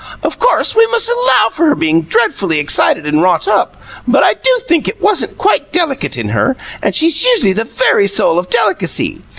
[0.23, 3.77] "Of course we must allow for her being dreadfully excited and wrought up,
[4.07, 8.07] but I do think it wasn't quite delicate in her, and she's usually the very
[8.07, 9.21] soul of delicacy.